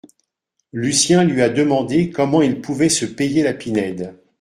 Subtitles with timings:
[0.73, 4.17] Lucien lui a demandé comment il pouvait se payer la Pinède